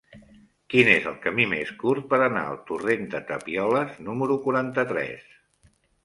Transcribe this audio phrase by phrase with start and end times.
[0.73, 5.29] Quin és el camí més curt per anar al torrent de Tapioles número quaranta-tres?